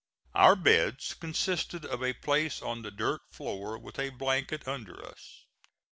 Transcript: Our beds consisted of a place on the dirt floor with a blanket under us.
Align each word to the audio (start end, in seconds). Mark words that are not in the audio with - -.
Our 0.33 0.55
beds 0.55 1.13
consisted 1.13 1.85
of 1.85 2.01
a 2.03 2.13
place 2.15 2.59
on 2.59 2.81
the 2.81 2.89
dirt 2.89 3.21
floor 3.29 3.77
with 3.77 3.99
a 3.99 4.09
blanket 4.09 4.67
under 4.67 4.99
us. 5.05 5.45